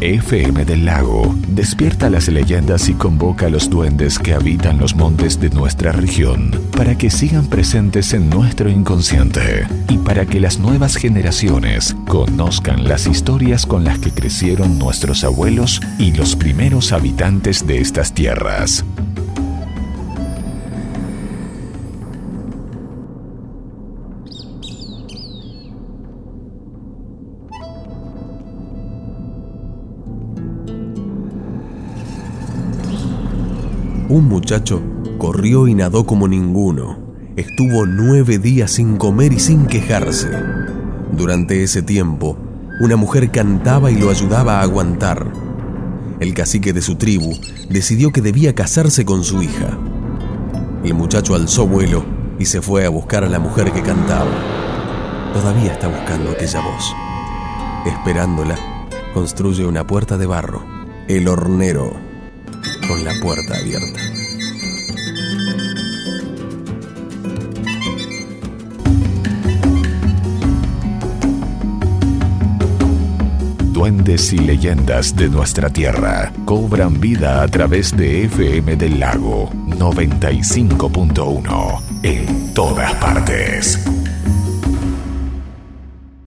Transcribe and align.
FM 0.00 0.64
del 0.64 0.86
Lago 0.86 1.34
despierta 1.48 2.08
las 2.08 2.28
leyendas 2.28 2.88
y 2.88 2.94
convoca 2.94 3.46
a 3.46 3.50
los 3.50 3.68
duendes 3.68 4.18
que 4.18 4.32
habitan 4.32 4.78
los 4.78 4.94
montes 4.94 5.38
de 5.38 5.50
nuestra 5.50 5.92
región 5.92 6.50
para 6.76 6.96
que 6.96 7.10
sigan 7.10 7.46
presentes 7.46 8.14
en 8.14 8.30
nuestro 8.30 8.70
inconsciente 8.70 9.66
y 9.88 9.98
para 9.98 10.24
que 10.24 10.40
las 10.40 10.58
nuevas 10.58 10.96
generaciones 10.96 11.94
conozcan 12.08 12.88
las 12.88 13.06
historias 13.06 13.66
con 13.66 13.84
las 13.84 13.98
que 13.98 14.10
crecieron 14.10 14.78
nuestros 14.78 15.22
abuelos 15.22 15.82
y 15.98 16.12
los 16.12 16.34
primeros 16.34 16.92
habitantes 16.92 17.66
de 17.66 17.80
estas 17.80 18.14
tierras. 18.14 18.84
Un 34.10 34.26
muchacho 34.26 34.82
corrió 35.18 35.68
y 35.68 35.74
nadó 35.76 36.04
como 36.04 36.26
ninguno. 36.26 36.98
Estuvo 37.36 37.86
nueve 37.86 38.38
días 38.38 38.72
sin 38.72 38.96
comer 38.96 39.32
y 39.32 39.38
sin 39.38 39.66
quejarse. 39.66 40.28
Durante 41.12 41.62
ese 41.62 41.82
tiempo, 41.82 42.36
una 42.80 42.96
mujer 42.96 43.30
cantaba 43.30 43.92
y 43.92 43.94
lo 43.94 44.10
ayudaba 44.10 44.58
a 44.58 44.62
aguantar. 44.62 45.32
El 46.18 46.34
cacique 46.34 46.72
de 46.72 46.82
su 46.82 46.96
tribu 46.96 47.38
decidió 47.68 48.10
que 48.10 48.20
debía 48.20 48.52
casarse 48.52 49.04
con 49.04 49.22
su 49.22 49.44
hija. 49.44 49.78
El 50.82 50.94
muchacho 50.94 51.36
alzó 51.36 51.68
vuelo 51.68 52.04
y 52.36 52.46
se 52.46 52.60
fue 52.60 52.84
a 52.84 52.88
buscar 52.88 53.22
a 53.22 53.28
la 53.28 53.38
mujer 53.38 53.70
que 53.70 53.80
cantaba. 53.80 54.32
Todavía 55.34 55.74
está 55.74 55.86
buscando 55.86 56.32
aquella 56.32 56.60
voz. 56.60 56.96
Esperándola, 57.86 58.56
construye 59.14 59.64
una 59.64 59.86
puerta 59.86 60.18
de 60.18 60.26
barro. 60.26 60.64
El 61.06 61.28
hornero 61.28 62.09
con 62.90 63.04
la 63.04 63.14
puerta 63.20 63.56
abierta. 63.56 64.00
Duendes 73.72 74.32
y 74.32 74.38
leyendas 74.38 75.14
de 75.14 75.28
nuestra 75.28 75.70
tierra 75.70 76.32
cobran 76.44 77.00
vida 77.00 77.42
a 77.42 77.48
través 77.48 77.96
de 77.96 78.24
FM 78.24 78.74
del 78.74 78.98
Lago 78.98 79.50
95.1 79.52 81.80
en 82.02 82.52
todas 82.54 82.92
partes. 82.94 83.99